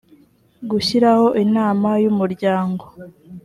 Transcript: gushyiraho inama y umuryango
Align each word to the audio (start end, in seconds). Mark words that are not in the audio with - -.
gushyiraho 0.69 1.27
inama 1.43 1.89
y 2.03 2.05
umuryango 2.11 2.83